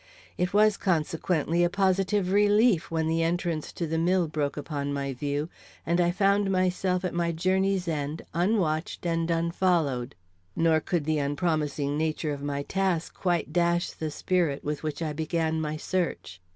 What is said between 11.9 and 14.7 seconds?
nature of my task quite dash the spirit